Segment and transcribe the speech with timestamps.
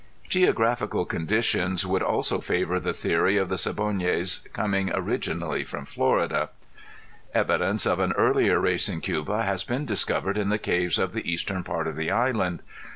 [0.27, 6.49] Geographical conditions would also favor the theory of the Siboneyes coming originally from Florida.
[7.35, 11.31] Evidence of an earlier race in Cuba has been discovered in the caves of the
[11.31, 12.63] eastern part of the island.